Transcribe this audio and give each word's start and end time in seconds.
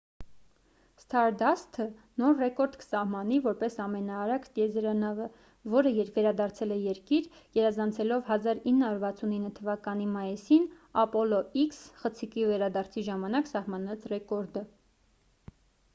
սթարդասթը 1.01 1.83
նոր 2.21 2.31
ռեկորդ 2.43 2.77
կսահմանի 2.83 3.35
որպես 3.47 3.75
ամենաարագ 3.83 4.45
տիեզերանավը 4.55 5.27
որը 5.75 5.91
վերադարձել 6.15 6.73
է 6.75 6.77
երկիր 6.85 7.29
գերազանցելով 7.59 8.31
1969 8.35 9.57
թ 9.61 9.93
մայիսին 10.15 10.65
ապոլո 11.03 11.43
x 11.67 11.83
խցիկի 12.01 12.47
վերադարձի 12.53 13.05
ժամանակ 13.11 13.51
սահմանած 13.55 14.09
ռեկորդը 14.15 14.65